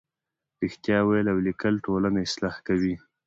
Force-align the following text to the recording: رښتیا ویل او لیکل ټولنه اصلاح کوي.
رښتیا 0.61 0.99
ویل 1.03 1.27
او 1.33 1.37
لیکل 1.47 1.73
ټولنه 1.85 2.19
اصلاح 2.27 2.55
کوي. 2.67 2.95